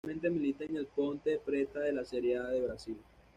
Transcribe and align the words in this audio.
Actualmente 0.03 0.31
milita 0.31 0.63
en 0.63 0.81
la 0.81 0.89
Ponte 0.89 1.37
Preta 1.37 1.81
de 1.81 1.93
la 1.93 2.03
Serie 2.03 2.35
A 2.35 2.41
de 2.47 2.61
Brasil. 2.61 2.97